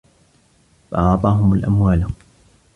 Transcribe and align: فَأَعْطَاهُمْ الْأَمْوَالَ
فَأَعْطَاهُمْ 0.91 1.53
الْأَمْوَالَ 1.53 2.07